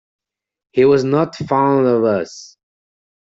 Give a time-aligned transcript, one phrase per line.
[0.71, 2.57] He was not fond of us.